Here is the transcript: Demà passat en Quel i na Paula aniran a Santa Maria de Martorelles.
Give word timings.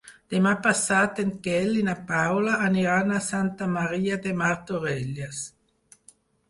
Demà 0.33 0.53
passat 0.67 1.21
en 1.23 1.33
Quel 1.49 1.75
i 1.81 1.85
na 1.89 1.95
Paula 2.13 2.57
aniran 2.71 3.15
a 3.19 3.23
Santa 3.29 3.69
Maria 3.77 4.19
de 4.27 4.35
Martorelles. 4.43 5.49